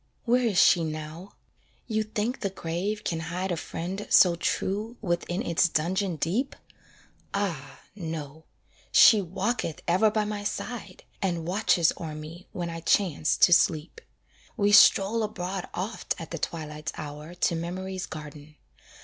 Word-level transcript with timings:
Where 0.25 0.47
is 0.47 0.57
she 0.57 0.83
now? 0.83 1.33
you 1.85 2.01
think 2.01 2.39
the 2.39 2.49
grave 2.49 3.03
can 3.03 3.19
hide 3.19 3.51
A 3.51 3.55
friend 3.55 4.07
so 4.09 4.35
true 4.35 4.97
within 4.99 5.43
its 5.45 5.69
dungeon 5.69 6.15
deep? 6.15 6.55
Ah! 7.35 7.81
no; 7.95 8.45
she 8.91 9.21
walketh 9.21 9.83
ever 9.87 10.09
by 10.09 10.25
my 10.25 10.43
side, 10.43 11.03
And 11.21 11.45
watches 11.45 11.93
o'er 12.01 12.15
me 12.15 12.47
when 12.51 12.71
I 12.71 12.79
chance 12.79 13.37
to 13.45 13.53
sleep. 13.53 14.01
We 14.57 14.71
stroll 14.71 15.21
abroad 15.21 15.69
oft 15.75 16.15
at 16.17 16.31
the 16.31 16.39
twilight's 16.39 16.93
hour 16.97 17.35
To 17.35 17.55
memory's 17.55 18.07
garden. 18.07 18.55